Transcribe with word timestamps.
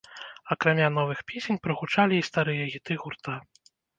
Акрамя 0.53 0.87
новых 0.95 1.19
песень 1.31 1.59
прагучалі 1.67 2.13
і 2.19 2.25
старыя 2.31 2.65
хіты 2.75 2.93
гурта. 3.05 3.37